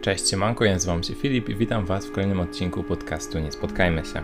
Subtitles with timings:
[0.00, 4.04] Cześć, siemanko, ja nazywam się Filip i witam Was w kolejnym odcinku podcastu Nie Spotkajmy
[4.04, 4.22] się.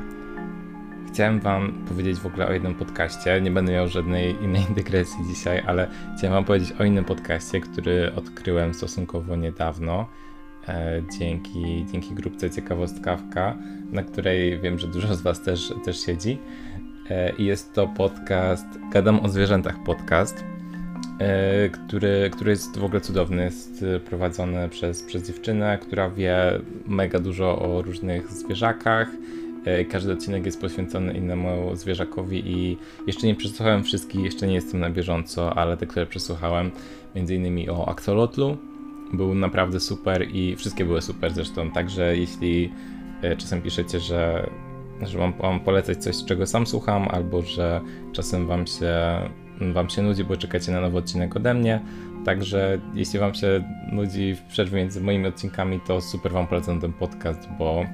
[1.08, 5.62] Chciałem Wam powiedzieć w ogóle o jednym podcaście, nie będę miał żadnej innej dygresji dzisiaj,
[5.66, 10.06] ale chciałem Wam powiedzieć o innym podcaście, który odkryłem stosunkowo niedawno
[10.68, 13.56] e, dzięki, dzięki grupce Ciekawostkawka,
[13.92, 16.38] na której wiem, że dużo z Was też, też siedzi.
[17.10, 20.44] E, jest to podcast Gadam o zwierzętach podcast
[21.72, 23.44] który, który jest w ogóle cudowny.
[23.44, 29.08] Jest prowadzony przez, przez dziewczynę, która wie mega dużo o różnych zwierzakach.
[29.64, 34.80] E, każdy odcinek jest poświęcony innemu zwierzakowi i jeszcze nie przesłuchałem wszystkich, jeszcze nie jestem
[34.80, 36.70] na bieżąco, ale te, które przesłuchałem,
[37.14, 38.56] między innymi o Axolotlu,
[39.12, 42.72] był naprawdę super i wszystkie były super zresztą, także jeśli
[43.22, 44.50] e, czasem piszecie, że,
[45.02, 47.80] że mam, mam polecać coś, czego sam słucham, albo że
[48.12, 48.94] czasem wam się
[49.60, 51.80] Wam się nudzi, bo czekacie na nowy odcinek ode mnie.
[52.24, 56.92] Także jeśli Wam się nudzi w przerwie między moimi odcinkami, to super Wam polecam ten
[56.92, 57.84] podcast, bo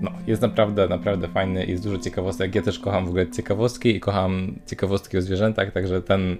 [0.00, 2.54] no, jest naprawdę, naprawdę fajny, jest dużo ciekawostek.
[2.54, 6.36] Ja też kocham w ogóle ciekawostki i kocham ciekawostki o zwierzętach, także ten,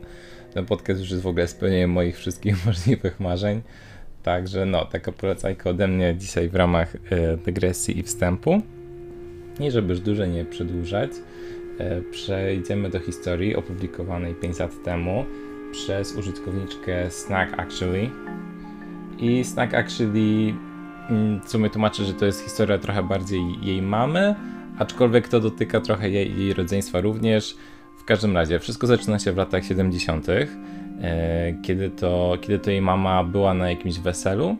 [0.54, 3.62] ten podcast już jest w ogóle spełnieniem moich wszystkich możliwych marzeń.
[4.22, 6.98] Także no, taka polecajka ode mnie dzisiaj w ramach y,
[7.44, 8.62] dygresji i wstępu.
[9.60, 11.10] I żeby już dłużej nie przedłużać,
[12.10, 15.24] przejdziemy do historii opublikowanej 5 lat temu
[15.72, 18.10] przez użytkowniczkę Snack Actually.
[19.18, 20.54] I Snack Actually
[21.10, 24.34] mm, w sumie tłumaczy, że to jest historia trochę bardziej jej mamy,
[24.78, 27.56] aczkolwiek to dotyka trochę jej, jej rodzeństwa również.
[27.98, 30.46] W każdym razie, wszystko zaczyna się w latach 70., e,
[31.62, 34.56] kiedy to, kiedy to jej mama była na jakimś weselu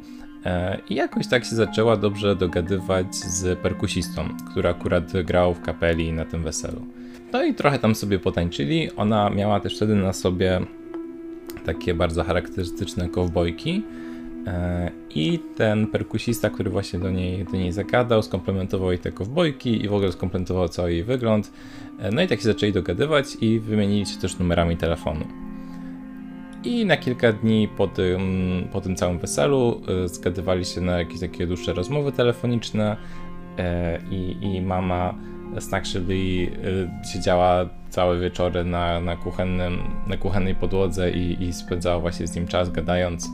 [0.46, 6.12] e, i jakoś tak się zaczęła dobrze dogadywać z perkusistą, który akurat grał w kapeli
[6.12, 6.86] na tym weselu.
[7.34, 8.90] No i trochę tam sobie potańczyli.
[8.96, 10.60] Ona miała też wtedy na sobie
[11.66, 13.82] takie bardzo charakterystyczne kowbojki.
[14.46, 19.84] E, I ten perkusista, który właśnie do niej, do niej zagadał, skomplementował jej te kowbojki
[19.84, 21.52] i w ogóle skomplementował cały jej wygląd.
[21.98, 25.24] E, no i tak się zaczęli dogadywać i wymienili się też numerami telefonu.
[26.64, 28.22] I na kilka dni po tym,
[28.72, 32.96] po tym całym weselu e, zgadywali się na jakieś takie dłuższe rozmowy telefoniczne
[34.10, 35.14] i, i mama
[35.58, 42.26] Snackshelly y, siedziała całe wieczory na, na, kuchennym, na kuchennej podłodze i, i spędzała właśnie
[42.26, 43.28] z nim czas, gadając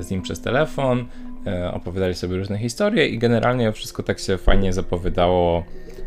[0.00, 1.06] z nim przez telefon.
[1.46, 5.64] Y, opowiadali sobie różne historie i generalnie wszystko tak się fajnie zapowiadało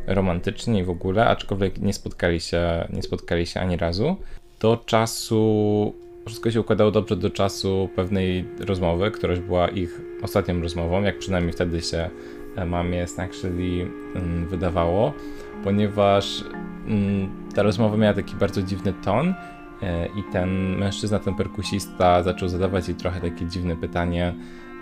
[0.08, 4.16] romantycznie i w ogóle, aczkolwiek nie spotkali się, nie spotkali się ani razu.
[4.60, 5.94] Do czasu
[6.26, 11.54] wszystko się układało dobrze do czasu pewnej rozmowy, która była ich ostatnią rozmową, jak przynajmniej
[11.54, 12.10] wtedy się
[12.66, 15.14] mamie Snackshelly mm, wydawało
[15.64, 16.44] ponieważ
[16.88, 19.34] mm, ta rozmowa miała taki bardzo dziwny ton
[19.82, 24.34] e, i ten mężczyzna, ten perkusista zaczął zadawać jej trochę takie dziwne pytanie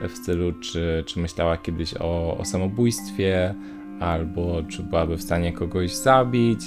[0.01, 3.55] w stylu, czy, czy myślała kiedyś o, o samobójstwie,
[3.99, 6.59] albo czy byłaby w stanie kogoś zabić.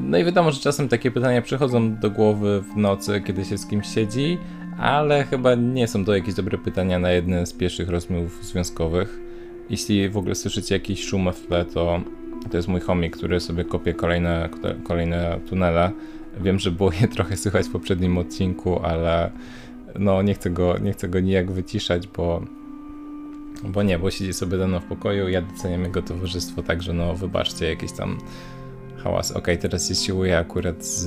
[0.00, 3.66] No i wiadomo, że czasem takie pytania przychodzą do głowy w nocy, kiedy się z
[3.66, 4.38] kimś siedzi,
[4.78, 9.31] ale chyba nie są to jakieś dobre pytania na jedne z pierwszych rozmów związkowych.
[9.72, 12.00] Jeśli w ogóle słyszycie jakieś szumy w tle, to
[12.50, 14.48] to jest mój chomik, który sobie kopie kolejne,
[14.84, 15.90] kolejne tunele.
[16.40, 19.30] Wiem, że było je trochę słychać w poprzednim odcinku, ale
[19.98, 22.42] no nie chcę go, nie chcę go nijak wyciszać, bo,
[23.64, 27.68] bo nie, bo siedzi sobie mną w pokoju, ja doceniam jego towarzystwo, także no wybaczcie
[27.68, 28.18] jakieś tam
[28.96, 29.32] hałas.
[29.32, 31.06] Ok, teraz się siłuje akurat z,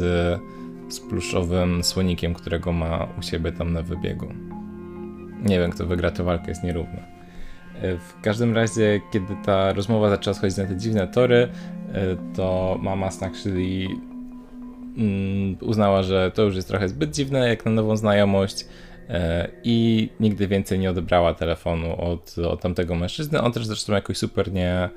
[0.90, 4.28] z pluszowym słonikiem, którego ma u siebie tam na wybiegu.
[5.44, 7.15] Nie wiem, kto wygra tę walkę, jest nierówna.
[7.82, 11.48] E, w każdym razie, kiedy ta rozmowa zaczęła schodzić na te dziwne tory,
[11.94, 13.88] e, to mama Snackshelly
[14.98, 18.66] mm, uznała, że to już jest trochę zbyt dziwne jak na nową znajomość
[19.10, 23.42] e, i nigdy więcej nie odebrała telefonu od, od tamtego mężczyzny.
[23.42, 24.90] On też zresztą jakoś super nie,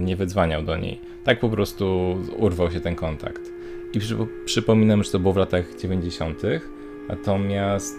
[0.00, 1.00] nie wydzwaniał do niej.
[1.24, 3.40] Tak po prostu urwał się ten kontakt.
[3.94, 6.42] I przy, przypominam, że to było w latach 90.
[7.08, 7.96] Natomiast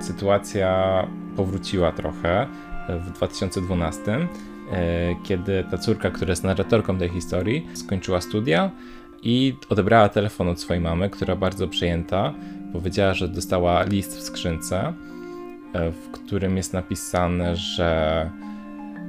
[0.00, 1.06] sytuacja
[1.36, 2.46] powróciła trochę
[2.88, 4.26] w 2012, e,
[5.24, 8.70] kiedy ta córka, która jest narratorką tej historii, skończyła studia
[9.22, 12.34] i odebrała telefon od swojej mamy, która bardzo przejęta
[12.74, 14.92] powiedziała, że dostała list w skrzynce,
[15.72, 18.30] e, w którym jest napisane, że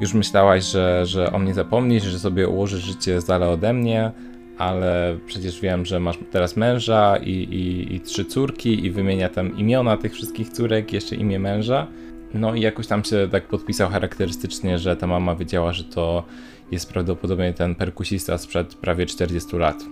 [0.01, 4.11] już myślałaś, że, że o mnie zapomnisz, że sobie ułożysz życie z dala ode mnie,
[4.57, 9.57] ale przecież wiem, że masz teraz męża i, i, i trzy córki i wymienia tam
[9.57, 11.87] imiona tych wszystkich córek, jeszcze imię męża.
[12.35, 16.23] No i jakoś tam się tak podpisał charakterystycznie, że ta mama wiedziała, że to
[16.71, 19.83] jest prawdopodobnie ten perkusista sprzed prawie 40 lat.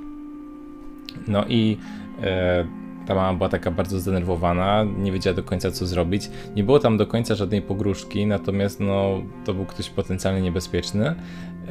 [1.28, 1.78] No i
[2.24, 2.66] e,
[3.08, 6.30] ta mama była taka bardzo zdenerwowana, nie wiedziała do końca co zrobić.
[6.56, 11.16] Nie było tam do końca żadnej pogróżki, natomiast no, to był ktoś potencjalnie niebezpieczny.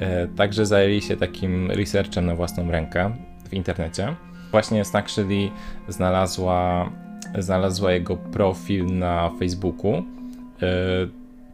[0.00, 3.16] E, także zajęli się takim researchem na własną rękę
[3.48, 4.16] w internecie.
[4.50, 5.50] Właśnie Snackshelly
[5.88, 6.90] znalazła,
[7.38, 10.02] znalazła jego profil na Facebooku,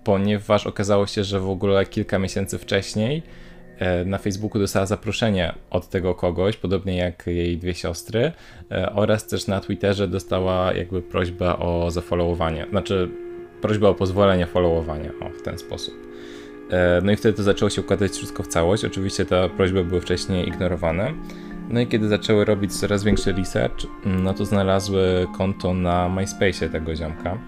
[0.05, 3.23] ponieważ okazało się, że w ogóle kilka miesięcy wcześniej
[3.79, 8.33] E, na Facebooku dostała zaproszenie od tego kogoś, podobnie jak jej dwie siostry,
[8.71, 13.11] e, oraz też na Twitterze dostała jakby prośbę o zafollowowanie, znaczy
[13.61, 15.95] prośbę o pozwolenie followowania, o, w ten sposób.
[16.71, 18.85] E, no i wtedy to zaczęło się układać wszystko w całość.
[18.85, 21.13] Oczywiście te prośby były wcześniej ignorowane.
[21.71, 26.97] No i kiedy zaczęły robić coraz większy research, no to znalazły konto na MySpace tego
[26.97, 27.39] ziomka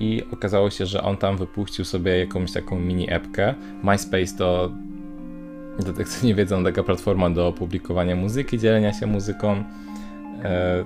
[0.00, 3.54] i okazało się, że on tam wypuścił sobie jakąś taką mini epkę.
[3.82, 4.70] MySpace to,
[5.78, 9.64] do tych co nie wiedzą, taka platforma do publikowania muzyki, dzielenia się muzyką.
[10.44, 10.84] E,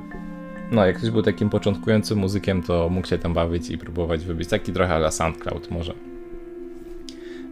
[0.73, 4.49] no, jak ktoś był takim początkującym muzykiem, to mógł się tam bawić i próbować wybić.
[4.49, 5.95] Taki trochę ala SoundCloud może.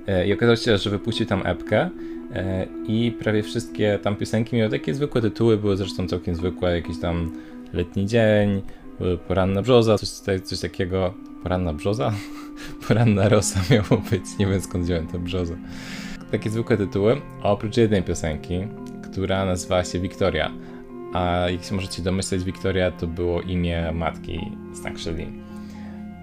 [0.07, 1.91] E, I okazało się, że wypuścił tam epkę
[2.35, 7.01] e, i prawie wszystkie tam piosenki miały takie zwykłe tytuły, były zresztą całkiem zwykłe, jakiś
[7.01, 7.33] tam
[7.73, 8.63] letni dzień,
[9.29, 10.09] poranna brzoza, coś,
[10.41, 11.15] coś takiego.
[11.43, 12.13] Poranna brzoza?
[12.89, 15.57] Poranna rosa miało być, nie wiem skąd wziąłem tę brzozę.
[16.31, 18.61] Takie zwykłe tytuły, oprócz jednej piosenki,
[19.11, 20.51] która nazywała się Wiktoria.
[21.15, 25.27] A jak się możecie domyśleć, Wiktoria to było imię matki Snackshelly.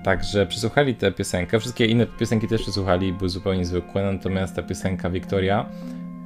[0.04, 1.60] Także przesłuchali tę piosenkę.
[1.60, 5.66] Wszystkie inne piosenki też przesłuchali, były zupełnie zwykłe, natomiast ta piosenka Wiktoria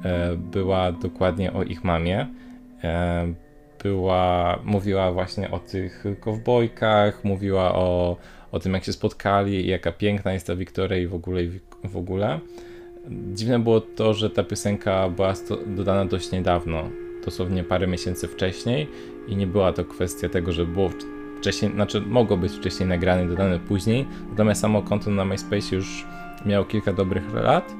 [0.04, 2.26] e, była dokładnie o ich mamie.
[3.84, 8.16] Była, mówiła właśnie o tych kowbojkach, mówiła o,
[8.52, 11.60] o tym, jak się spotkali i jaka piękna jest ta Wiktoria i w ogóle, i
[11.84, 12.40] w ogóle.
[13.34, 15.34] Dziwne było to, że ta piosenka była
[15.66, 16.82] dodana dość niedawno,
[17.24, 18.88] dosłownie parę miesięcy wcześniej
[19.28, 20.90] i nie była to kwestia tego, że było
[21.38, 26.06] wcześniej, znaczy mogło być wcześniej nagrane dodane później, natomiast samo konto na MySpace już
[26.46, 27.74] miało kilka dobrych lat,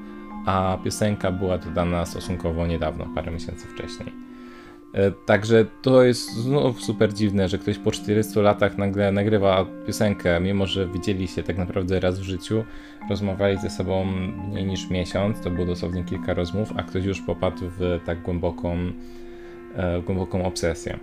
[0.47, 4.34] a piosenka była dodana stosunkowo niedawno, parę miesięcy wcześniej.
[4.95, 10.41] E, także to jest znów super dziwne, że ktoś po 400 latach nagle nagrywa piosenkę,
[10.41, 12.65] mimo że widzieli się tak naprawdę raz w życiu,
[13.11, 14.05] rozmawiali ze sobą
[14.51, 18.77] mniej niż miesiąc, to było dosłownie kilka rozmów, a ktoś już popadł w tak głęboką,
[19.77, 20.99] e, głęboką obsesję.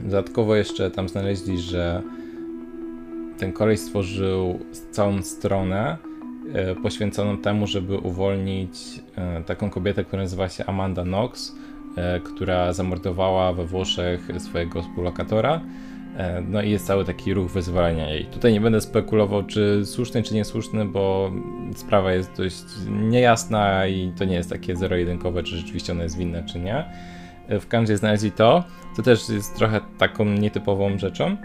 [0.00, 2.02] Dodatkowo jeszcze tam znaleźli, że
[3.38, 4.58] ten kolej stworzył
[4.90, 5.96] całą stronę
[6.54, 9.02] e, poświęconą temu, żeby uwolnić
[9.46, 11.54] taką kobietę, która nazywa się Amanda Knox,
[12.24, 15.60] która zamordowała we Włoszech swojego współlokatora.
[16.16, 18.24] E, no i jest cały taki ruch wyzwalania jej.
[18.24, 21.32] Tutaj nie będę spekulował, czy słuszny, czy niesłuszny, bo
[21.76, 26.42] sprawa jest dość niejasna i to nie jest takie zero-jedynkowe, czy rzeczywiście ona jest winna,
[26.42, 26.84] czy nie.
[27.48, 28.64] E, w każdym znaleźli to,
[28.96, 31.36] to też jest trochę taką nietypową rzeczą.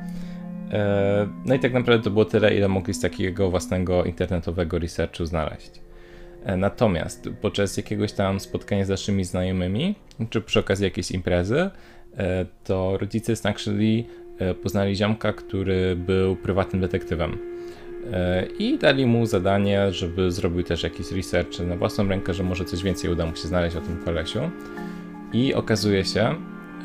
[1.45, 5.84] No i tak naprawdę to było tyle, ile mogli z takiego własnego internetowego researchu znaleźć.
[6.45, 9.95] E, natomiast podczas jakiegoś tam spotkania z naszymi znajomymi,
[10.29, 11.69] czy przy okazji jakiejś imprezy,
[12.17, 14.03] e, to rodzice Snackshelly
[14.39, 17.37] e, poznali ziomka, który był prywatnym detektywem.
[18.59, 22.83] I dali mu zadanie, żeby zrobił też jakiś research na własną rękę, że może coś
[22.83, 24.39] więcej uda mu się znaleźć o tym kolesiu.
[25.33, 26.35] I okazuje się,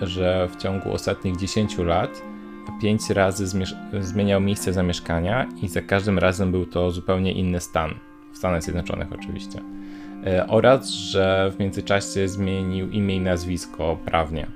[0.03, 2.23] że w ciągu ostatnich 10 lat
[2.83, 3.61] pięć razy
[4.01, 9.13] zmieniał miejsce zamieszkania i za każdym razem był to zupełnie inny stan w Stanach Zjednoczonych
[9.13, 9.61] oczywiście.
[10.27, 14.47] E, oraz, że w międzyczasie zmienił imię i nazwisko prawnie.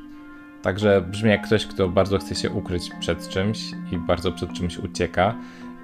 [0.62, 3.58] Także brzmi jak ktoś, kto bardzo chce się ukryć przed czymś
[3.92, 5.34] i bardzo przed czymś ucieka.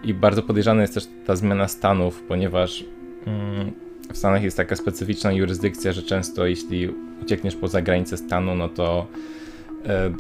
[0.05, 2.85] I bardzo podejrzana jest też ta zmiana stanów, ponieważ
[3.27, 3.73] mm,
[4.13, 6.89] w Stanach jest taka specyficzna jurysdykcja, że często jeśli
[7.23, 9.07] uciekniesz poza granicę stanu, no to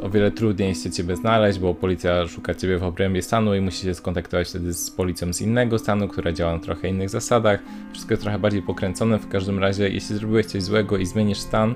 [0.02, 3.60] o wiele trudniej jest się ciebie znaleźć, bo policja szuka ciebie w obrębie stanu i
[3.60, 7.62] musi się skontaktować wtedy z policją z innego stanu, która działa na trochę innych zasadach.
[7.92, 9.18] Wszystko jest trochę bardziej pokręcone.
[9.18, 11.74] W każdym razie, jeśli zrobiłeś coś złego i zmienisz stan,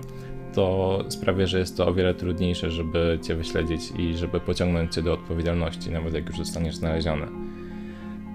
[0.55, 5.03] to sprawia, że jest to o wiele trudniejsze, żeby cię wyśledzić i żeby pociągnąć cię
[5.03, 7.27] do odpowiedzialności, nawet jak już zostaniesz znaleziony.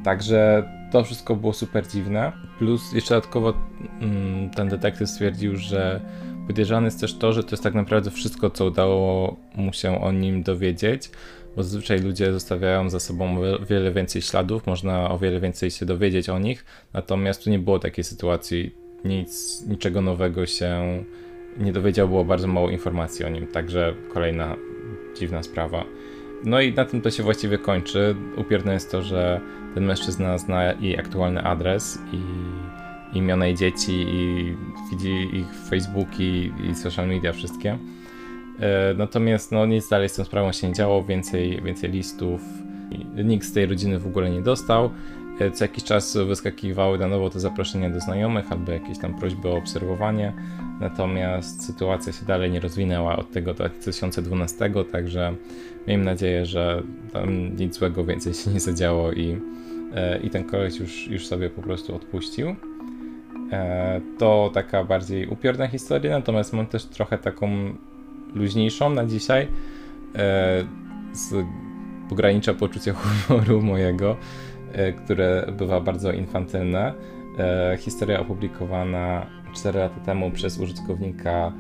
[0.04, 2.32] Także to wszystko było super dziwne.
[2.58, 3.54] Plus jeszcze dodatkowo
[4.02, 6.02] mm, ten detektyw stwierdził, że
[6.50, 10.12] Podejrzane jest też to, że to jest tak naprawdę wszystko, co udało mu się o
[10.12, 11.10] nim dowiedzieć,
[11.56, 16.30] bo zazwyczaj ludzie zostawiają za sobą wiele więcej śladów, można o wiele więcej się dowiedzieć
[16.30, 18.76] o nich, natomiast tu nie było takiej sytuacji,
[19.06, 21.04] nic, niczego nowego się
[21.58, 24.56] nie dowiedział, było bardzo mało informacji o nim, także kolejna
[25.20, 25.84] dziwna sprawa.
[26.44, 28.16] No i na tym to się właściwie kończy.
[28.38, 29.42] Upierne jest to, że
[29.76, 32.20] ten mężczyzna zna jej aktualny adres i
[33.14, 34.56] imiona jej dzieci i
[34.92, 37.78] widzi ich Facebooki i social media wszystkie.
[38.98, 42.42] Natomiast no, nic dalej z tą sprawą się nie działo, więcej, więcej listów.
[43.24, 44.90] Nikt z tej rodziny w ogóle nie dostał.
[45.54, 49.58] Co jakiś czas wyskakiwały na nowo te zaproszenia do znajomych albo jakieś tam prośby o
[49.58, 50.34] obserwowanie.
[50.80, 55.36] Natomiast sytuacja się dalej nie rozwinęła od tego 2012, także
[55.88, 59.38] miejmy nadzieję, że tam nic złego więcej się nie zadziało i,
[59.96, 62.56] e, i ten koleś już, już sobie po prostu odpuścił.
[63.52, 67.50] E, to taka bardziej upiorna historia, natomiast mam też trochę taką
[68.36, 69.48] luźniejszą na dzisiaj.
[70.16, 70.64] E,
[71.14, 71.46] z
[72.10, 74.18] pogranicza poczucia humoru mojego,
[75.04, 76.94] które bywa bardzo infantylne.
[77.78, 81.52] Historia opublikowana 4 lata temu przez użytkownika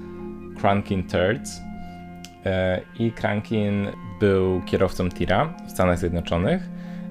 [0.61, 1.61] Crankin Turds.
[2.45, 3.87] E, I Crankin
[4.19, 6.69] był kierowcą tira w Stanach Zjednoczonych.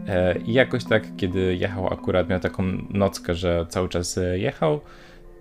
[0.09, 4.81] E, I jakoś tak, kiedy jechał, akurat miał taką nockę, że cały czas jechał,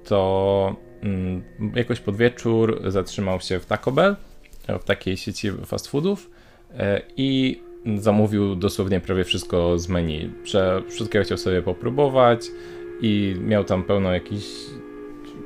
[0.04, 1.44] to mm,
[1.76, 4.16] jakoś pod wieczór zatrzymał się w Taco Bell,
[4.80, 6.30] w takiej sieci fast foodów
[6.78, 7.62] e, i
[7.98, 10.30] zamówił dosłownie prawie wszystko z menu.
[10.46, 12.48] Że wszystkiego chciał sobie popróbować
[13.02, 14.46] i miał tam pełno jakichś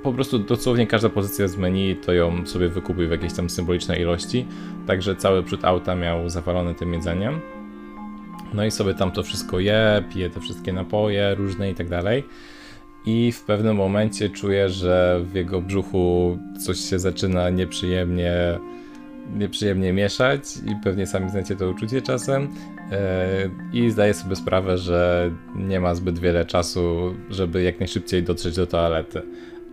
[0.04, 4.02] po prostu dosłownie każda pozycja z menu to ją sobie wykupił w jakiejś tam symbolicznej
[4.02, 4.46] ilości,
[4.88, 7.61] także cały przód auta miał zawalony tym jedzeniem.
[8.54, 12.24] No i sobie tam to wszystko je, pije te wszystkie napoje różne i tak dalej.
[13.06, 18.34] I w pewnym momencie czuje, że w jego brzuchu coś się zaczyna nieprzyjemnie,
[19.36, 22.48] nieprzyjemnie mieszać i pewnie sami znacie to uczucie czasem.
[22.92, 28.56] E, I zdaje sobie sprawę, że nie ma zbyt wiele czasu, żeby jak najszybciej dotrzeć
[28.56, 29.22] do toalety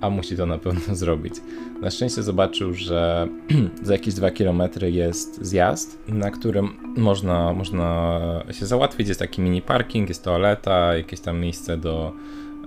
[0.01, 1.35] a musi to na pewno zrobić.
[1.81, 3.29] Na szczęście zobaczył, że
[3.83, 8.21] za jakieś 2 km jest zjazd, na którym można, można
[8.53, 9.09] się załatwić.
[9.09, 12.13] Jest taki mini parking, jest toaleta, jakieś tam miejsce do,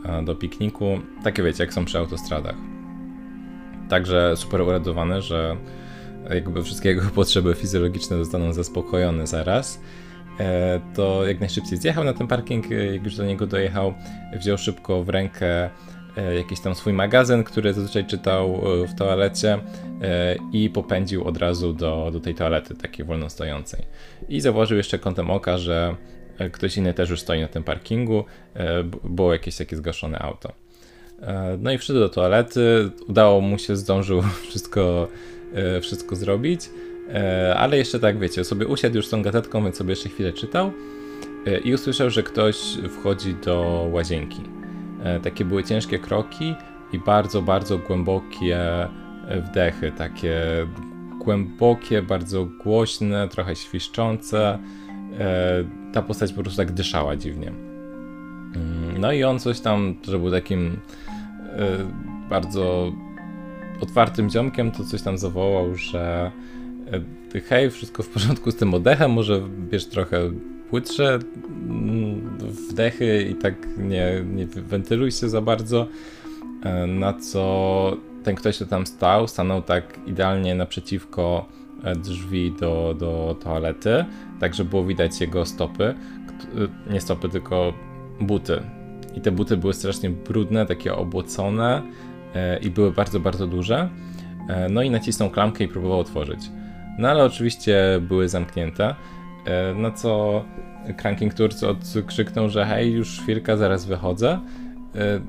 [0.06, 1.00] e, do pikniku.
[1.24, 2.56] Takie wiecie, jak są przy autostradach.
[3.90, 5.58] Także super uradowany, że
[6.30, 9.82] jakby wszystkie jego potrzeby fizjologiczne zostaną zaspokojone zaraz
[10.40, 13.94] e, to jak najszybciej zjechał na ten parking, jak już do niego dojechał,
[14.40, 15.70] wziął szybko w rękę E,
[16.36, 19.60] jakiś tam swój magazyn, który zazwyczaj czytał e, w toalecie
[20.02, 23.82] e, i popędził od razu do, do tej toalety, takiej wolno stojącej.
[24.30, 25.96] I zauważył jeszcze kątem oka, że
[26.52, 28.26] ktoś inny też już stoi na tym parkingu,
[29.04, 30.52] było jakieś takie zgaszone auto.
[31.60, 35.08] No i wszedł do toalety, udało mu się, zdążył wszystko,
[35.82, 36.62] wszystko zrobić,
[37.56, 40.72] ale jeszcze tak, wiecie, sobie usiadł już z tą gazetką, więc sobie jeszcze chwilę czytał
[41.64, 42.58] i usłyszał, że ktoś
[43.00, 44.61] wchodzi do łazienki.
[45.04, 46.56] E, takie były ciężkie kroki
[46.94, 50.38] i bardzo, bardzo głębokie e, wdechy, takie
[51.20, 54.60] głębokie, bardzo głośne, trochę świszczące.
[55.20, 57.48] E, ta postać po prostu tak dyszała dziwnie.
[57.48, 60.78] Mm, no i on coś tam, że był takim
[62.30, 62.92] bardzo
[63.82, 66.32] otwartym ziomkiem, to coś tam zawołał, że
[67.40, 70.32] hej, wszystko w porządku z tym oddechem, może bierz trochę
[70.70, 71.20] płytsze
[71.70, 75.88] mm, wdechy i tak nie, nie wentyluj się za bardzo.
[76.64, 81.46] E, na co ten ktoś, kto tam stał, stanął tak idealnie naprzeciwko
[81.84, 84.06] e, drzwi do, do toalety,
[84.40, 85.84] tak że było widać jego stopy.
[85.84, 87.74] E, nie stopy, tylko
[88.22, 88.62] buty.
[89.16, 91.82] I te buty były strasznie brudne, takie obłocone
[92.62, 93.90] i były bardzo, bardzo duże.
[94.70, 96.40] No i nacisnął klamkę i próbował otworzyć.
[96.98, 98.96] No ale oczywiście były zamknięte.
[99.46, 100.46] E, na co
[101.02, 104.40] Cranking Tours odkrzyknął, że hej, już chwilkę, zaraz wychodzę.
[104.96, 105.22] E,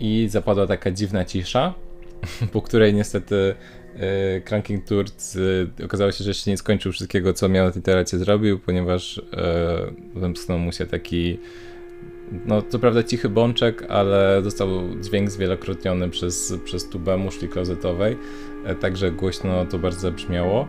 [0.00, 1.74] I zapadła taka dziwna cisza,
[2.52, 3.54] po której niestety
[3.96, 5.38] e, Cranking Tours
[5.84, 9.22] okazało się, że jeszcze nie skończył wszystkiego, co miał na tej toalecie zrobił, ponieważ
[10.14, 11.38] wymknął mu się taki
[12.46, 14.68] no co prawda cichy bączek, ale został
[15.00, 18.16] dźwięk zwielokrotniony przez, przez tubę muszli klozetowej,
[18.80, 20.68] także głośno to bardzo zabrzmiało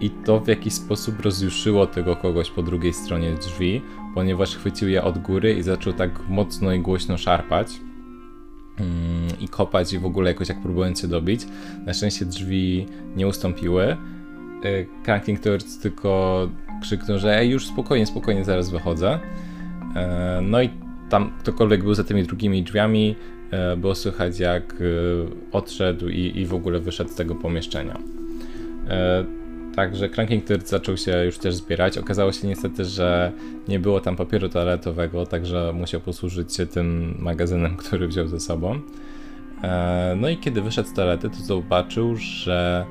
[0.00, 3.82] i to w jakiś sposób rozjuszyło tego kogoś po drugiej stronie drzwi,
[4.14, 7.68] ponieważ chwycił je od góry i zaczął tak mocno i głośno szarpać
[8.78, 11.46] mm, i kopać i w ogóle jakoś jak próbując się dobić.
[11.86, 13.96] Na szczęście drzwi nie ustąpiły.
[15.04, 16.48] Cranking Towards tylko
[16.82, 19.18] krzyknął, że już spokojnie, spokojnie, zaraz wychodzę.
[19.96, 20.70] E, no i
[21.12, 23.16] tam ktokolwiek był za tymi drugimi drzwiami,
[23.50, 24.76] e, było słychać jak e,
[25.52, 27.98] odszedł i, i w ogóle wyszedł z tego pomieszczenia.
[29.76, 31.98] Także Cranking Third zaczął się już też zbierać.
[31.98, 33.32] Okazało się niestety, że
[33.68, 38.80] nie było tam papieru toaletowego, także musiał posłużyć się tym magazynem, który wziął ze sobą.
[39.62, 42.86] E, no i kiedy wyszedł z toalety, to zobaczył, że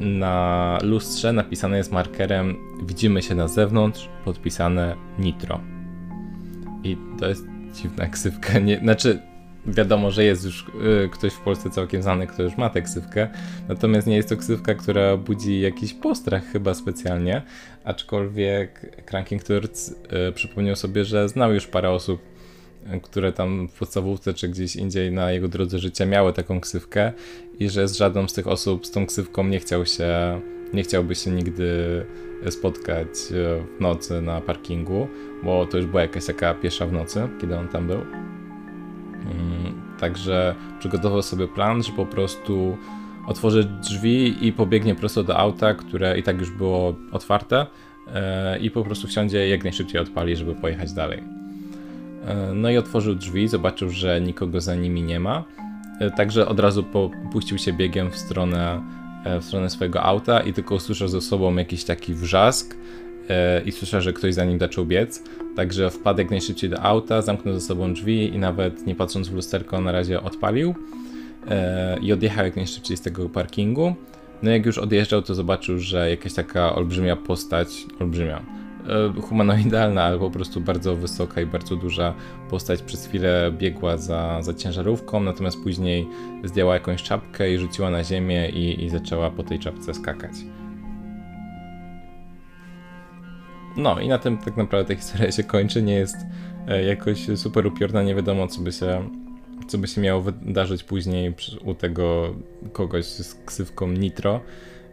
[0.00, 5.71] na lustrze napisane jest markerem Widzimy się na zewnątrz, podpisane Nitro.
[6.84, 8.58] I to jest dziwna ksywka.
[8.58, 9.18] Nie, znaczy,
[9.66, 10.66] wiadomo, że jest już
[11.04, 13.28] y, ktoś w Polsce całkiem znany, kto już ma tę ksywkę,
[13.68, 17.42] natomiast nie jest to ksywka, która budzi jakiś postrach chyba specjalnie,
[17.84, 19.88] aczkolwiek Cranking Turds
[20.28, 22.20] y, przypomniał sobie, że znał już parę osób,
[22.94, 27.12] y, które tam w podstawówce czy gdzieś indziej na jego drodze życia miały taką ksywkę
[27.58, 30.40] i że z żadną z tych osób z tą ksywką nie chciał się,
[30.72, 31.66] nie chciałby się nigdy
[32.50, 35.08] spotkać y, w nocy na parkingu,
[35.42, 38.00] bo to już była jakaś taka piesza w nocy, kiedy on tam był.
[38.00, 42.76] Mm, także przygotował sobie plan, że po prostu
[43.26, 47.66] otworzy drzwi i pobiegnie prosto do auta, które i tak już było otwarte
[48.14, 51.22] e, i po prostu wsiądzie jak najszybciej odpali, żeby pojechać dalej.
[52.26, 55.44] E, no i otworzył drzwi, zobaczył, że nikogo za nimi nie ma,
[56.00, 56.84] e, także od razu
[57.32, 58.82] puścił się biegiem w stronę,
[59.40, 62.76] w stronę swojego auta i tylko usłyszał ze sobą jakiś taki wrzask
[63.64, 65.22] i słyszał, że ktoś za nim zaczął biec.
[65.56, 69.34] Także wpadł jak najszybciej do auta, zamknął za sobą drzwi i nawet nie patrząc w
[69.34, 70.74] lusterko na razie odpalił
[71.50, 73.94] e, i odjechał jak najszybciej z tego parkingu.
[74.42, 78.42] No jak już odjeżdżał, to zobaczył, że jakaś taka olbrzymia postać, olbrzymia, e,
[79.22, 82.14] humanoidalna, ale po prostu bardzo wysoka i bardzo duża
[82.50, 86.08] postać przez chwilę biegła za, za ciężarówką, natomiast później
[86.44, 90.32] zdjęła jakąś czapkę i rzuciła na ziemię i, i zaczęła po tej czapce skakać.
[93.76, 96.16] No i na tym tak naprawdę ta historia się kończy, nie jest
[96.68, 99.08] e, jakoś super upiorna, nie wiadomo co by się,
[99.66, 101.34] co by się miało wydarzyć później
[101.64, 102.34] u tego
[102.72, 104.40] kogoś z ksywką Nitro.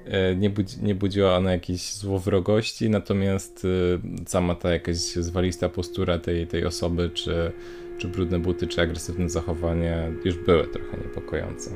[0.05, 6.17] E, nie, budzi, nie budziła ona jakiejś złowrogości, natomiast e, sama ta jakaś zwalista postura
[6.17, 7.51] tej, tej osoby, czy,
[7.97, 11.71] czy brudne buty, czy agresywne zachowanie już były trochę niepokojące.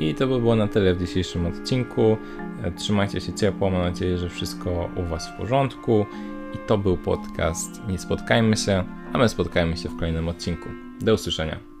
[0.00, 2.16] I to by było na tyle w dzisiejszym odcinku.
[2.62, 6.06] E, trzymajcie się ciepło, mam nadzieję, że wszystko u Was w porządku.
[6.54, 10.68] I to był podcast Nie spotkajmy się, a my spotkajmy się w kolejnym odcinku.
[11.00, 11.77] Do usłyszenia.